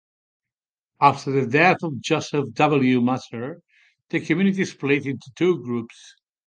After 0.99 1.29
the 1.31 1.45
death 1.45 1.83
of 1.83 2.01
Joseph 2.01 2.53
W. 2.55 3.01
Musser, 3.01 3.61
the 4.09 4.19
community 4.19 4.65
split 4.65 5.05
into 5.05 5.29
two 5.35 5.61
groups. 5.61 6.15